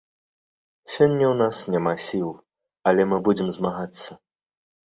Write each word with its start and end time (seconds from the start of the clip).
Сёння 0.93 1.25
ў 1.33 1.35
нас 1.41 1.55
няма 1.75 1.93
сіл, 2.05 2.31
але 2.93 3.07
мы 3.13 3.17
будзем 3.29 3.47
змагацца. 3.59 4.11